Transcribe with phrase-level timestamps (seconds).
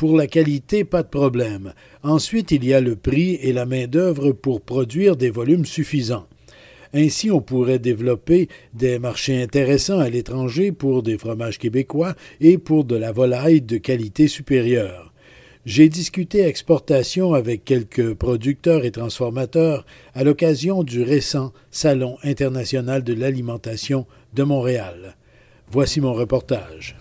[0.00, 1.74] Pour la qualité, pas de problème.
[2.02, 6.26] Ensuite, il y a le prix et la main-d'œuvre pour produire des volumes suffisants.
[6.94, 12.84] Ainsi, on pourrait développer des marchés intéressants à l'étranger pour des fromages québécois et pour
[12.84, 15.12] de la volaille de qualité supérieure.
[15.66, 23.12] J'ai discuté exportation avec quelques producteurs et transformateurs à l'occasion du récent Salon international de
[23.12, 25.18] l'alimentation de Montréal.
[25.70, 26.96] Voici mon reportage.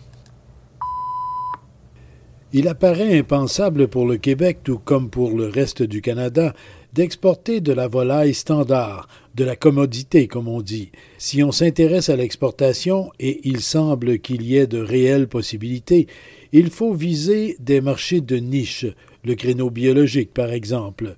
[2.51, 6.55] Il apparaît impensable pour le Québec, tout comme pour le reste du Canada,
[6.93, 10.91] d'exporter de la volaille standard, de la commodité, comme on dit.
[11.19, 16.07] Si on s'intéresse à l'exportation, et il semble qu'il y ait de réelles possibilités,
[16.51, 18.87] il faut viser des marchés de niche,
[19.23, 21.17] le créneau biologique par exemple.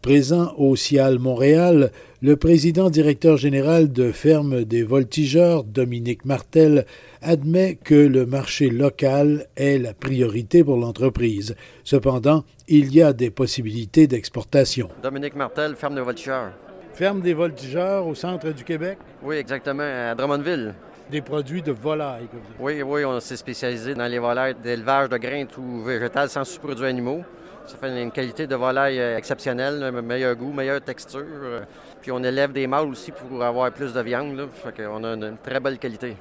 [0.00, 6.86] Présent au CIAL Montréal, le président directeur général de Ferme des Voltigeurs, Dominique Martel,
[7.20, 11.56] admet que le marché local est la priorité pour l'entreprise.
[11.82, 14.88] Cependant, il y a des possibilités d'exportation.
[15.02, 16.52] Dominique Martel, Ferme des Voltigeurs.
[16.94, 18.98] Ferme des Voltigeurs au centre du Québec?
[19.24, 20.74] Oui, exactement, à Drummondville.
[21.10, 22.28] Des produits de volaille.
[22.60, 26.86] Oui, oui, on s'est spécialisé dans les volailles d'élevage de grains ou végétales sans sous-produits
[26.86, 27.24] animaux.
[27.66, 31.20] Ça fait une qualité de volaille euh, exceptionnelle, meilleur goût, meilleure texture.
[31.20, 31.60] Euh,
[32.00, 34.36] puis on élève des mâles aussi pour avoir plus de viande.
[34.36, 34.44] Là.
[34.52, 36.16] Fait qu'on a une très belle qualité.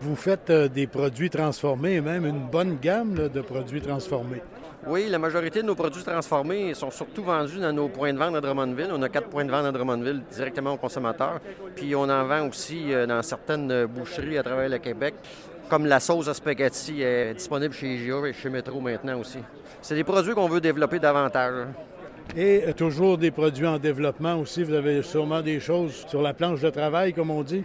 [0.00, 4.42] Vous faites euh, des produits transformés, même une bonne gamme de produits transformés.
[4.86, 8.36] Oui, la majorité de nos produits transformés sont surtout vendus dans nos points de vente
[8.36, 8.90] à Drummondville.
[8.92, 11.40] On a quatre points de vente à Drummondville directement aux consommateurs.
[11.74, 15.14] Puis on en vend aussi dans certaines boucheries à travers le Québec,
[15.68, 19.38] comme la sauce à spaghetti est disponible chez IGA et chez Metro maintenant aussi.
[19.82, 21.66] C'est des produits qu'on veut développer davantage.
[22.36, 24.64] Et euh, toujours des produits en développement aussi.
[24.64, 27.64] Vous avez sûrement des choses sur la planche de travail, comme on dit.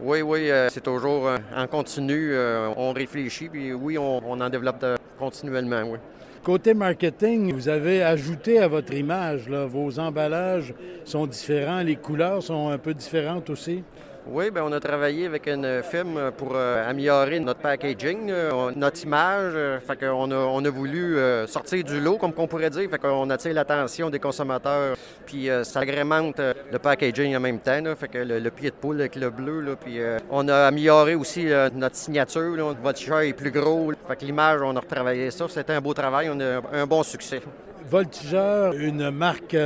[0.00, 2.34] Oui, oui, euh, c'est toujours euh, en continu.
[2.76, 4.84] on réfléchit, puis oui, on, en développe
[5.18, 5.98] continuellement, oui.
[6.42, 10.74] Côté marketing, vous avez ajouté à votre image, vos emballages
[11.04, 13.84] sont différents, les couleurs sont un peu différentes aussi.
[14.24, 19.02] Oui, bien, on a travaillé avec une firme pour euh, améliorer notre packaging, euh, notre
[19.02, 19.52] image.
[19.56, 21.16] Euh, fait qu'on a, on a voulu
[21.48, 22.88] sortir du lot, comme qu'on pourrait dire.
[22.88, 24.96] Fait qu'on attire l'attention des consommateurs.
[25.26, 27.82] Puis ça agrémente le packaging en même temps.
[27.98, 29.60] Fait que le, pied de poule avec le bleu.
[29.60, 29.98] Là, puis
[30.30, 32.56] on a amélioré aussi notre signature.
[32.56, 32.74] Là.
[32.80, 33.92] Votre est plus gros.
[34.06, 35.46] Fait que l'image, on a retravaillé ça.
[35.48, 36.30] C'était un beau travail.
[36.32, 37.40] On a un bon succès.
[37.90, 39.56] Voltigeur, une marque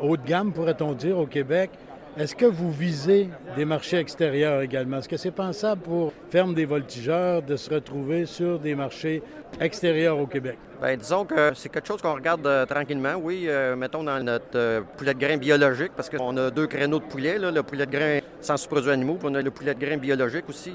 [0.00, 1.70] haut de gamme, pourrait-on dire, au Québec.
[2.18, 4.98] Est-ce que vous visez des marchés extérieurs également?
[4.98, 9.22] Est-ce que c'est pensable pour Ferme des Voltigeurs de se retrouver sur des marchés
[9.58, 10.58] extérieurs au Québec?
[10.82, 13.14] Bien, disons que c'est quelque chose qu'on regarde euh, tranquillement.
[13.14, 16.98] Oui, euh, mettons dans notre euh, poulet de grain biologique, parce qu'on a deux créneaux
[16.98, 19.80] de poulet, le poulet de grain sans sous-produits animaux, puis on a le poulet de
[19.84, 20.72] grain biologique aussi,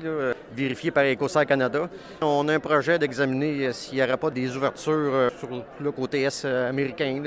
[0.56, 1.90] vérifié par EcoSar Canada.
[2.22, 6.46] On a un projet d'examiner s'il n'y aurait pas des ouvertures sur le côté est
[6.46, 7.22] américain,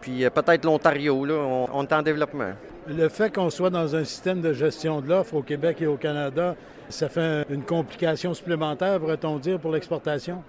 [0.00, 1.24] puis peut-être l'Ontario.
[1.30, 2.52] On, on est en développement.
[2.88, 5.96] Le fait qu'on soit dans un système de gestion de l'offre au Québec et au
[5.96, 6.56] Canada,
[6.88, 10.42] ça fait une complication supplémentaire, pourrait-on dire, pour l'exportation?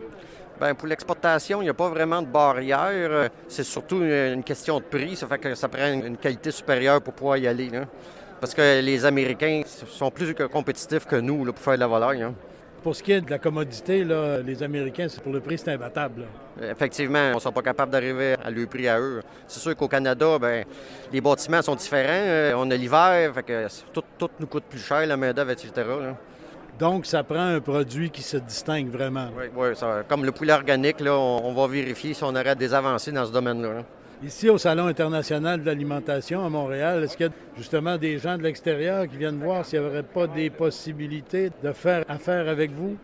[0.60, 3.30] Bien, pour l'exportation, il n'y a pas vraiment de barrière.
[3.48, 5.16] C'est surtout une question de prix.
[5.16, 7.70] Ça fait que ça prend une qualité supérieure pour pouvoir y aller.
[8.44, 12.28] Parce que les Américains sont plus compétitifs que nous pour faire de la volaille.
[12.84, 14.06] Pour ce qui est de la commodité,
[14.46, 16.26] les Américains, pour le prix, c'est imbattable.
[16.62, 19.22] Effectivement, on ne sera pas capable d'arriver à le prix à eux.
[19.48, 20.66] C'est sûr qu'au Canada, ben,
[21.14, 22.10] les bâtiments sont différents.
[22.10, 23.32] Euh, on a l'hiver,
[23.94, 24.04] tout,
[24.38, 25.72] nous coûte plus cher, la main-d'œuvre, etc.
[26.78, 29.30] Donc, ça prend un produit qui se distingue vraiment.
[29.38, 29.68] Oui, oui
[30.10, 33.32] comme le poulet organique, là, on, va vérifier si on aurait des avancées dans ce
[33.32, 33.86] domaine-là.
[34.26, 38.38] Ici, au Salon international de l'alimentation à Montréal, est-ce qu'il y a justement des gens
[38.38, 42.72] de l'extérieur qui viennent voir s'il n'y aurait pas des possibilités de faire affaire avec
[42.72, 42.96] vous?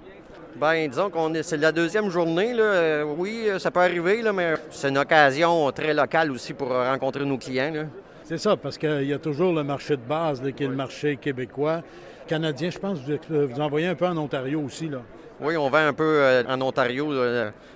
[0.56, 2.54] Bien, disons qu'on est, c'est la deuxième journée.
[2.54, 2.64] Là.
[2.64, 6.70] Euh, oui, euh, ça peut arriver, là, mais c'est une occasion très locale aussi pour
[6.70, 7.88] rencontrer nos clients.
[8.24, 11.18] C'est ça, parce qu'il y a toujours le marché de base, qui est le marché
[11.18, 11.82] québécois.
[12.28, 15.02] Canadien, je pense, vous, vous envoyez un peu en Ontario aussi, là.
[15.42, 17.14] Oui, on vend un peu euh, en Ontario,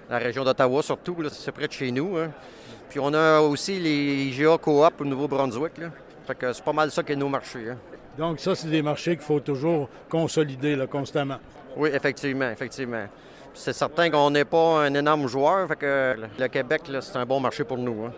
[0.10, 2.18] la région d'Ottawa surtout, c'est près de chez nous.
[2.18, 2.30] Hein.
[2.90, 5.74] Puis on a aussi les IGA Coop au Nouveau-Brunswick.
[6.28, 7.70] Fait que c'est pas mal ça qui est nos marchés.
[7.70, 7.78] Hein.
[8.18, 11.38] Donc ça, c'est des marchés qu'il faut toujours consolider là, constamment.
[11.78, 13.06] Oui, effectivement, effectivement.
[13.54, 17.40] C'est certain qu'on n'est pas un énorme joueur, fait que le Québec, c'est un bon
[17.40, 18.06] marché pour nous.
[18.06, 18.12] Hein.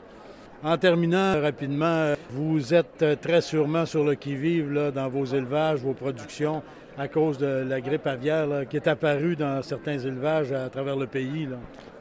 [0.63, 6.63] En terminant rapidement, vous êtes très sûrement sur le qui-vive dans vos élevages, vos productions,
[6.97, 11.07] à cause de la grippe aviaire qui est apparue dans certains élevages à travers le
[11.07, 11.47] pays.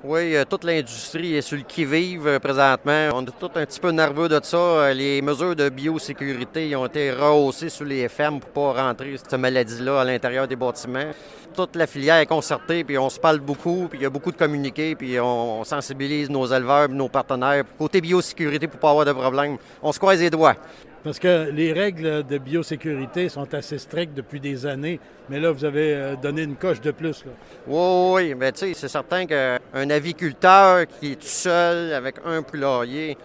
[0.07, 3.09] Oui, euh, toute l'industrie est sur le qui-vive euh, présentement.
[3.15, 4.59] On est tout un petit peu nerveux de ça.
[4.59, 9.33] Euh, les mesures de biosécurité ont été rehaussées sur les fermes pour pas rentrer cette
[9.33, 11.11] maladie-là à l'intérieur des bâtiments.
[11.55, 14.31] Toute la filière est concertée, puis on se parle beaucoup, puis il y a beaucoup
[14.31, 17.65] de communiqués, puis on sensibilise nos éleveurs, nos partenaires.
[17.79, 20.57] Côté biosécurité, pour pas avoir de problème, on se croise les doigts.
[21.05, 24.99] Parce que les règles de biosécurité sont assez strictes depuis des années,
[25.29, 27.27] mais là, vous avez euh, donné une coche de plus.
[27.67, 27.77] Oui,
[28.15, 33.19] oui, mais tu sais, c'est certain qu'un aviculteur qui est tout seul avec un poulailler,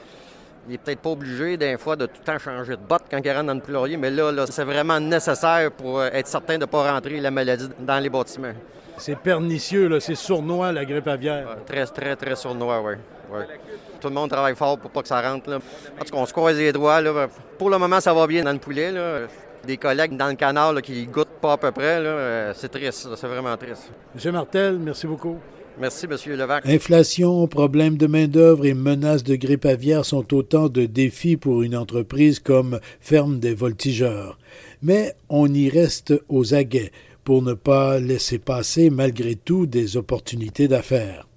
[0.67, 3.21] il n'est peut-être pas obligé, des fois, de tout le temps changer de botte quand
[3.23, 6.55] il rentre dans le poulailler, mais là, là c'est vraiment nécessaire pour euh, être certain
[6.55, 8.51] de ne pas rentrer la maladie dans les bâtiments.
[8.97, 11.55] C'est pernicieux, c'est sournois, la grippe aviaire.
[11.65, 12.95] très, très, très sournois, oui.
[13.31, 13.45] Ouais.
[13.99, 15.49] Tout le monde travaille fort pour pas que ça rentre.
[15.49, 15.57] Là.
[15.57, 17.01] En tout cas, on se croise les doigts.
[17.01, 17.27] Là.
[17.57, 18.91] Pour le moment, ça va bien dans le poulet.
[18.91, 19.27] Là.
[19.65, 22.53] Des collègues dans le canard là, qui goûtent pas à peu près, là.
[22.53, 23.09] c'est triste.
[23.15, 23.91] C'est vraiment triste.
[24.23, 24.31] M.
[24.31, 25.37] Martel, merci beaucoup.
[25.79, 26.37] Merci, M.
[26.37, 26.65] Levac.
[26.65, 31.75] Inflation, problèmes de main-d'œuvre et menaces de grippe aviaire sont autant de défis pour une
[31.75, 34.37] entreprise comme Ferme des Voltigeurs.
[34.81, 36.91] Mais on y reste aux aguets
[37.23, 41.28] pour ne pas laisser passer malgré tout des opportunités d'affaires.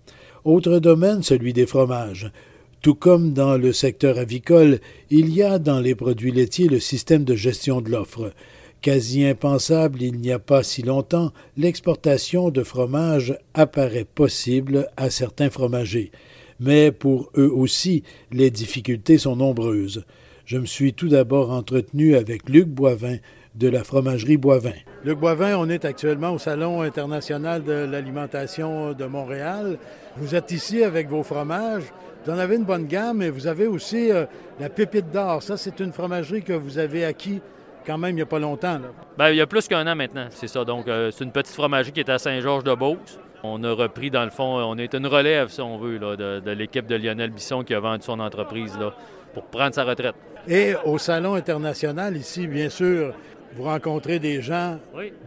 [0.45, 2.33] Autre domaine, celui des fromages.
[2.81, 7.23] Tout comme dans le secteur avicole, il y a dans les produits laitiers le système
[7.23, 8.33] de gestion de l'offre.
[8.81, 15.49] Quasi impensable il n'y a pas si longtemps, l'exportation de fromage apparaît possible à certains
[15.49, 16.11] fromagers.
[16.59, 18.03] Mais pour eux aussi,
[18.33, 20.05] les difficultés sont nombreuses.
[20.45, 23.19] Je me suis tout d'abord entretenu avec Luc Boivin
[23.55, 24.73] de la fromagerie Boivin.
[25.05, 29.79] Luc Boivin, on est actuellement au Salon international de l'alimentation de Montréal.
[30.17, 31.85] Vous êtes ici avec vos fromages.
[32.25, 34.27] Vous en avez une bonne gamme, mais vous avez aussi euh,
[34.61, 35.43] la pépite d'or.
[35.43, 37.41] Ça, c'est une fromagerie que vous avez acquis
[37.85, 38.79] quand même il n'y a pas longtemps.
[39.19, 40.65] Bien, il y a plus qu'un an maintenant, c'est ça.
[40.65, 43.19] Donc, euh, c'est une petite fromagerie qui est à Saint-Georges-de-Beauce.
[43.43, 46.87] On a repris, dans le fond, on est une relève, si on veut, de, l'équipe
[46.87, 48.95] de Lionel Bisson qui a vendu son entreprise là,
[49.35, 50.15] pour prendre sa retraite.
[50.47, 53.15] Et au Salon international, ici, bien sûr,
[53.55, 54.79] vous rencontrez des gens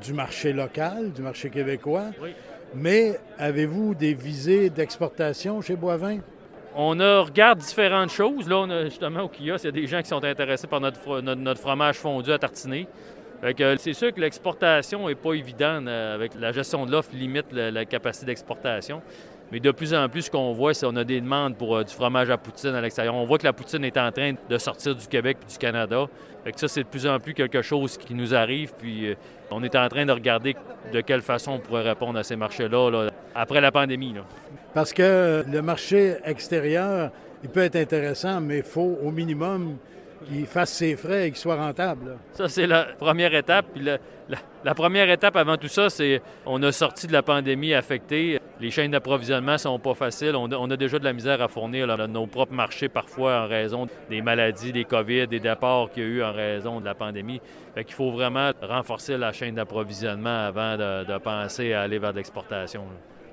[0.04, 2.06] du marché local, du marché québécois.
[2.74, 6.20] Mais avez-vous des visées d'exportation chez Boivin?
[6.76, 8.50] On a, regarde différentes choses.
[8.50, 10.82] Là, on a, justement, au kiosque, il y a des gens qui sont intéressés par
[10.82, 12.86] notre, notre, fromage fondu à tartiner.
[13.78, 17.86] c'est sûr que l'exportation n'est pas évidente euh, avec la gestion de l'offre limite la,
[17.86, 19.02] capacité d'exportation.
[19.52, 21.84] Mais de plus en plus, ce qu'on voit, c'est qu'on a des demandes pour euh,
[21.84, 23.16] du fromage à poutine à l'extérieur.
[23.16, 26.08] On voit que la poutine est en train de sortir du Québec et du Canada.
[26.44, 28.74] Fait ça, c'est de plus en plus quelque chose qui nous arrive.
[28.78, 29.16] Puis euh,
[29.52, 30.56] on est en train de regarder
[30.92, 34.16] de quelle façon on pourrait répondre à ces marchés-là après la pandémie.
[34.74, 37.12] Parce que le marché extérieur,
[37.44, 39.78] il peut être intéressant, mais il faut au minimum
[40.28, 42.18] qu'il fasse ses frais et qu'il soit rentable.
[42.34, 43.68] Ça, c'est la première étape.
[43.74, 48.40] Puis la, première étape avant tout ça, c'est on a sorti de la pandémie affectée.
[48.62, 50.34] Les chaînes d'approvisionnement sont pas faciles.
[50.36, 54.22] On a, déjà de la misère à fournir nos propres marchés parfois en raison des
[54.22, 57.42] maladies, des COVID, des départs qu'il y a eu en raison de la pandémie.
[57.74, 62.84] Fait qu'il faut vraiment renforcer la chaîne d'approvisionnement avant de, penser à aller vers l'exportation.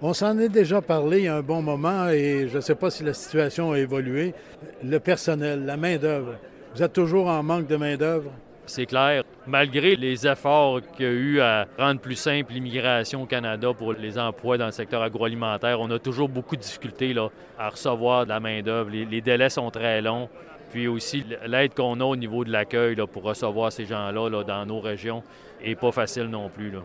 [0.00, 2.74] On s'en est déjà parlé il y a un bon moment et je ne sais
[2.74, 4.34] pas si la situation a évolué.
[4.82, 6.34] Le personnel, la main-d'œuvre.
[6.74, 8.32] Vous êtes toujours en manque de main-d'œuvre?
[8.66, 9.22] C'est clair.
[9.46, 13.92] Malgré les efforts qu'il y a eu à rendre plus simple l'immigration au Canada pour
[13.92, 18.24] les emplois dans le secteur agroalimentaire, on a toujours beaucoup de difficultés là, à recevoir
[18.24, 18.90] de la main-d'œuvre.
[18.90, 20.28] Les, délais sont très longs.
[20.70, 24.64] Puis aussi, l'aide qu'on a au niveau de l'accueil pour recevoir ces gens-là là, dans
[24.64, 25.24] nos régions
[25.62, 26.70] n'est pas facile non plus.
[26.70, 26.78] Là.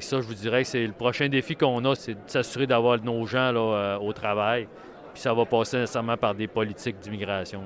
[0.00, 3.02] Ça, je vous dirais que c'est le prochain défi qu'on a, c'est de s'assurer d'avoir
[3.02, 4.68] nos gens là, euh, au travail.
[5.12, 7.62] Puis ça va passer nécessairement par des politiques d'immigration.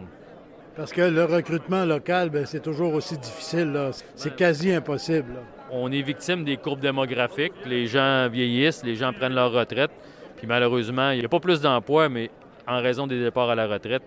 [0.76, 3.78] Parce que le recrutement local, ben, c'est toujours aussi difficile.
[4.14, 5.34] C'est quasi impossible.
[5.70, 7.52] On est victime des courbes démographiques.
[7.66, 9.90] Les gens vieillissent, les gens prennent leur retraite.
[10.36, 12.30] Puis malheureusement, il n'y a pas plus d'emplois, mais
[12.66, 14.02] en raison des départs à la retraite,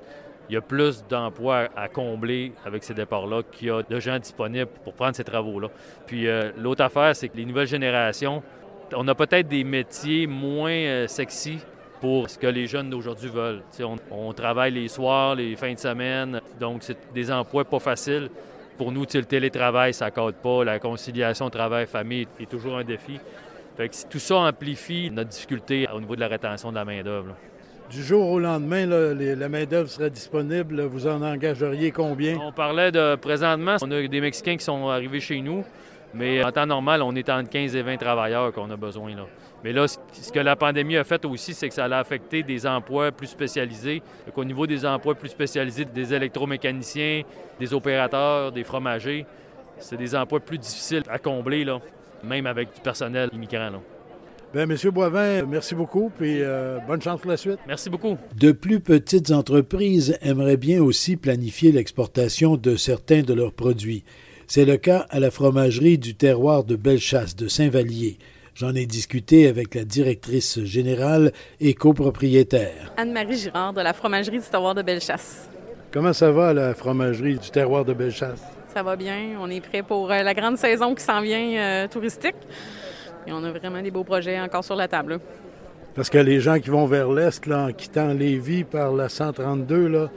[0.49, 4.17] il y a plus d'emplois à combler avec ces départs-là qu'il y a de gens
[4.17, 5.69] disponibles pour prendre ces travaux-là.
[6.07, 8.41] Puis euh, l'autre affaire, c'est que les nouvelles générations,
[8.93, 11.59] on a peut-être des métiers moins euh, sexy
[12.05, 13.63] pour ce que les jeunes d'aujourd'hui veulent.
[14.11, 18.29] On, travaille les soirs, les fins de semaine, donc c'est des emplois pas faciles.
[18.77, 20.63] Pour nous, le télétravail, ça ne pas.
[20.63, 23.19] La conciliation travail-famille est toujours un défi.
[23.75, 27.33] Fait que tout ça amplifie notre difficulté au niveau de la rétention de la main-d'œuvre.
[27.89, 30.83] Du jour au lendemain, la main-d'œuvre serait disponible.
[30.83, 32.37] Vous en engageriez combien?
[32.39, 35.63] On parlait de présentement, on a des Mexicains qui sont arrivés chez nous.
[36.13, 39.15] Mais en temps normal, on est entre 15 et 20 travailleurs qu'on a besoin.
[39.15, 39.25] Là.
[39.63, 42.67] Mais là, ce que la pandémie a fait aussi, c'est que ça a affecté des
[42.67, 44.01] emplois plus spécialisés.
[44.25, 47.23] Donc, au niveau des emplois plus spécialisés, des électromécaniciens,
[47.59, 49.25] des opérateurs, des fromagers,
[49.79, 51.79] c'est des emplois plus difficiles à combler, là,
[52.23, 53.69] même avec du personnel immigrant.
[53.69, 53.79] Là.
[54.53, 57.59] Bien, Monsieur Boivin, merci beaucoup, puis euh, bonne chance pour la suite.
[57.67, 58.17] Merci beaucoup.
[58.37, 64.05] De plus petites entreprises aimeraient bien aussi planifier l'exportation de certains de leurs produits.
[64.47, 68.17] C'est le cas à la fromagerie du terroir de Bellechasse de Saint-Vallier.
[68.55, 72.93] J'en ai discuté avec la directrice générale et copropriétaire.
[72.95, 75.49] Anne-Marie Girard de la fromagerie du terroir de Bellechasse.
[75.91, 78.41] Comment ça va, la fromagerie du terroir de Bellechasse?
[78.73, 79.31] Ça va bien.
[79.41, 82.37] On est prêt pour euh, la grande saison qui s'en vient euh, touristique.
[83.27, 85.19] Et on a vraiment des beaux projets encore sur la table.
[85.93, 89.87] Parce que les gens qui vont vers l'est, là, en quittant Lévis par la 132,
[89.87, 90.09] là,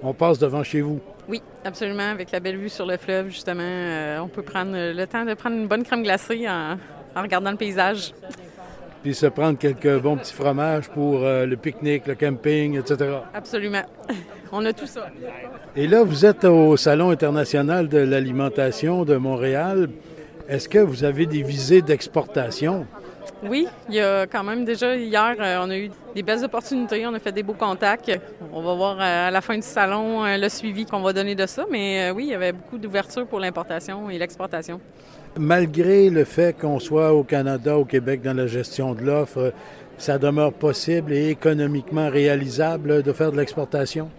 [0.00, 1.00] on passe devant chez vous.
[1.28, 2.12] Oui, absolument.
[2.12, 5.34] Avec la belle vue sur le fleuve, justement, euh, on peut prendre le temps de
[5.34, 6.76] prendre une bonne crème glacée en,
[7.16, 8.12] regardant le paysage.
[9.02, 13.18] Puis se prendre quelques bons petits fromages pour euh, le pique-nique, le camping, etc.
[13.32, 13.82] Absolument.
[14.52, 15.06] On a tout ça.
[15.74, 19.88] Et là, vous êtes au Salon international de l'alimentation de Montréal.
[20.48, 22.86] Est-ce que vous avez des visées d'exportation?
[23.42, 27.06] Oui, il y a quand même déjà hier, euh, on a eu des belles opportunités,
[27.06, 28.12] on a fait des beaux contacts.
[28.52, 31.46] On va voir euh, à la fin du salon le suivi qu'on va donner de
[31.46, 34.78] ça, mais oui, il y avait beaucoup d'ouverture pour l'importation et l'exportation.
[35.38, 39.52] Malgré le fait qu'on soit au Canada, au Québec dans la gestion de l'offre,
[39.96, 44.10] ça demeure possible et économiquement réalisable de faire de l'exportation?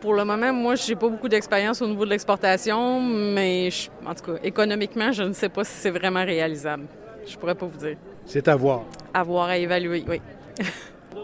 [0.00, 3.70] Pour le moment, moi, je n'ai pas beaucoup d'expérience au niveau de l'exportation, mais
[4.06, 6.84] en tout cas, économiquement, je ne sais pas si c'est vraiment réalisable.
[7.26, 7.96] Je pourrais pas vous dire.
[8.24, 8.82] C'est à voir.
[9.14, 10.20] À voir, à évaluer, oui.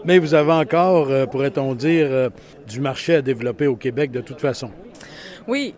[0.05, 2.29] mais vous avez encore, euh, pourrait-on dire, euh,
[2.67, 4.71] du marché à développer au Québec de toute façon?
[5.47, 5.73] Oui,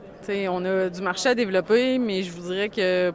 [0.50, 3.12] on a du marché à développer, mais je vous dirais que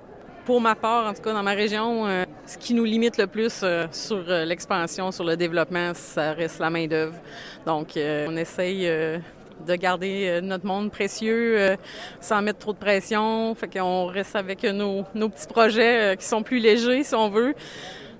[0.46, 3.26] pour ma part, en tout cas dans ma région, euh, ce qui nous limite le
[3.26, 7.16] plus sur l'expansion, sur le développement, ça reste la main-d'œuvre.
[7.66, 8.88] Donc, on essaye
[9.64, 11.76] de garder euh, notre monde précieux euh,
[12.20, 13.54] sans mettre trop de pression.
[13.54, 17.54] Fait qu'on reste avec nos, petits projets euh, qui sont plus légers, si on veut.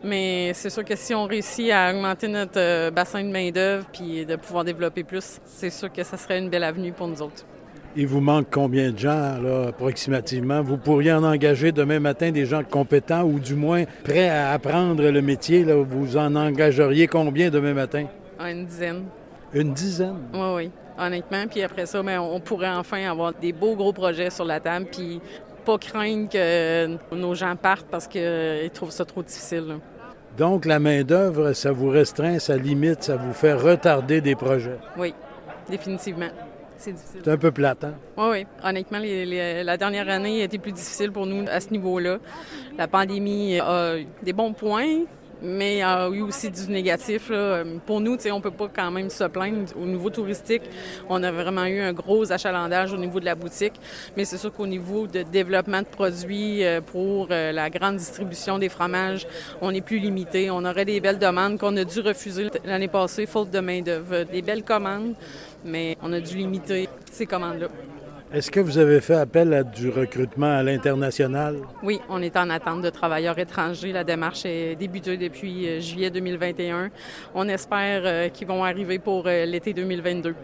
[0.05, 4.37] Mais c'est sûr que si on réussit à augmenter notre bassin de main-d'œuvre puis de
[4.37, 7.45] pouvoir développer plus, c'est sûr que ça serait une belle avenue pour nous autres.
[7.99, 10.61] Il vous manque combien de gens, là, approximativement?
[10.61, 15.03] Vous pourriez en engager demain matin des gens compétents ou du moins prêts à apprendre
[15.03, 15.65] le métier.
[15.65, 15.77] Là.
[15.77, 18.07] Vous en engageriez combien demain matin?
[18.39, 19.05] Une dizaine.
[19.55, 20.19] Une dizaine?
[20.35, 21.47] Oui, oui honnêtement.
[21.49, 24.61] Puis après ça, mais ben, on pourrait enfin avoir des beaux gros projets sur la
[24.61, 25.21] table, puis
[25.65, 29.79] pas craindre que nos gens partent parce qu'ils trouvent ça trop difficile.
[30.37, 34.79] Donc, la main-d'œuvre, ça vous restreint, ça limite, ça vous fait retarder des projets?
[34.99, 35.15] Oui,
[35.69, 36.29] définitivement.
[36.79, 37.21] C'est difficile.
[37.25, 37.95] C'est un peu plate, hein?
[38.17, 38.47] Oui, oui.
[38.63, 42.19] Honnêtement, la dernière année a été plus difficile pour nous à ce niveau-là.
[42.77, 45.05] La pandémie a des bons points,
[45.43, 47.31] mais a eu aussi du négatif.
[47.85, 49.71] Pour nous, on ne peut pas quand même se plaindre.
[49.81, 50.63] Au niveau touristique,
[51.09, 53.75] on a vraiment eu un gros achalandage au niveau de la boutique,
[54.17, 58.59] mais c'est sûr qu'au niveau de développement de produits euh, pour euh, la grande distribution
[58.59, 59.27] des fromages,
[59.61, 60.51] on est plus limité.
[60.51, 64.25] On aurait des belles demandes qu'on a dû refuser l'année passée, faute de main-d'œuvre.
[64.25, 65.15] Des belles commandes,
[65.67, 67.69] mais on a dû limiter ces commandes-là.
[68.33, 71.59] Est-ce que vous avez fait appel à du recrutement à l'international?
[71.85, 73.93] Oui, on est en attente de travailleurs étrangers.
[73.93, 76.91] La démarche est débutée depuis euh, juillet 2021.
[77.37, 80.35] On espère euh, qu'ils vont arriver pour euh, l'été 2022.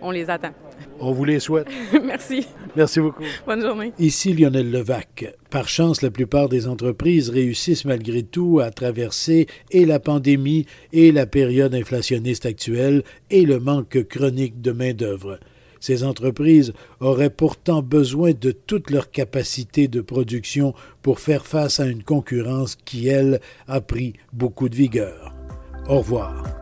[0.00, 0.52] On les attend.
[1.00, 1.66] On vous les souhaite.
[2.04, 2.46] Merci.
[2.76, 3.24] Merci beaucoup.
[3.46, 3.92] Bonne journée.
[3.98, 5.32] Ici Lionel Levac.
[5.50, 11.12] Par chance, la plupart des entreprises réussissent malgré tout à traverser et la pandémie et
[11.12, 15.38] la période inflationniste actuelle et le manque chronique de main-d'œuvre.
[15.82, 21.86] Ces entreprises auraient pourtant besoin de toute leur capacité de production pour faire face à
[21.86, 25.34] une concurrence qui, elle, a pris beaucoup de vigueur.
[25.88, 26.61] Au revoir.